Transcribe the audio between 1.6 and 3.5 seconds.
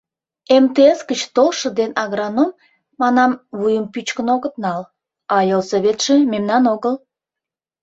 ден агроном, манам,